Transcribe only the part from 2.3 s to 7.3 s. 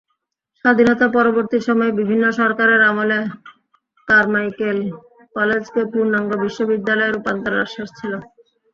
সরকারের আমলে কারমাইকেল কলেজকে পূর্ণাঙ্গ বিশ্ববিদ্যালয়ে